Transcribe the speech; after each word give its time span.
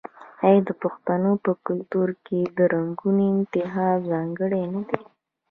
آیا 0.47 0.61
د 0.67 0.69
پښتنو 0.83 1.31
په 1.45 1.51
کلتور 1.67 2.09
کې 2.25 2.39
د 2.57 2.59
رنګونو 2.73 3.23
انتخاب 3.33 3.97
ځانګړی 4.11 4.63
نه 4.73 4.81
دی؟ 4.89 5.01